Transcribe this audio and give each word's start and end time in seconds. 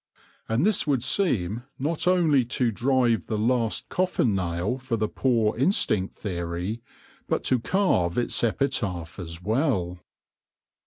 And 0.49 0.65
this 0.65 0.87
would 0.87 1.03
seem 1.03 1.61
not 1.77 2.07
only 2.07 2.43
to 2.43 2.71
drive 2.71 3.27
the 3.27 3.37
last 3.37 3.87
coffin 3.87 4.33
nail 4.33 4.79
for 4.79 4.97
the 4.97 5.07
poor 5.07 5.55
instinct 5.55 6.15
theory, 6.15 6.81
but 7.27 7.43
to 7.43 7.59
carve 7.59 8.17
its 8.17 8.43
epitaph 8.43 9.19
as 9.19 9.43
well. 9.43 9.99